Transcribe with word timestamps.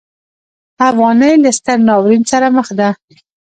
افغانۍ 0.89 1.33
له 1.43 1.51
ستر 1.57 1.77
ناورین 1.87 2.21
سره 2.31 2.47
مخ 2.57 2.67
ده. 2.79 2.89